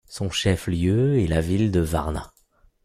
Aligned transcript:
Son 0.09 0.31
chef-lieu 0.31 1.19
est 1.19 1.27
la 1.27 1.41
ville 1.41 1.69
de 1.71 1.79
Varna. 1.79 2.33